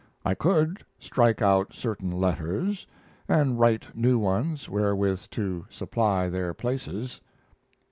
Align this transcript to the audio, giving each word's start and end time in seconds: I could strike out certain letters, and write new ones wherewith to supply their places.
I 0.25 0.33
could 0.33 0.83
strike 0.97 1.43
out 1.43 1.73
certain 1.73 2.09
letters, 2.09 2.87
and 3.29 3.59
write 3.59 3.95
new 3.95 4.17
ones 4.17 4.67
wherewith 4.67 5.27
to 5.33 5.67
supply 5.69 6.27
their 6.27 6.55
places. 6.55 7.21